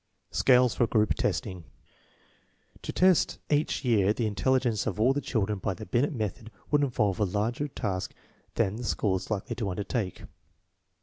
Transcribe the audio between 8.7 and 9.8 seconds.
the school is likely to